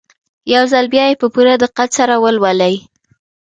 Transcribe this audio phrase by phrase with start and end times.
[0.53, 2.75] يو ځل بيا يې په پوره دقت سره ولولئ.